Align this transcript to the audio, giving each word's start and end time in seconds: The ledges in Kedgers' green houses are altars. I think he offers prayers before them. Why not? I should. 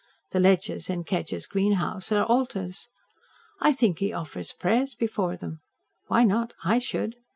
The 0.31 0.39
ledges 0.39 0.89
in 0.89 1.03
Kedgers' 1.03 1.45
green 1.47 1.73
houses 1.73 2.13
are 2.13 2.25
altars. 2.25 2.89
I 3.59 3.71
think 3.71 3.99
he 3.99 4.11
offers 4.11 4.51
prayers 4.51 4.95
before 4.95 5.37
them. 5.37 5.59
Why 6.07 6.23
not? 6.23 6.55
I 6.63 6.79
should. 6.79 7.17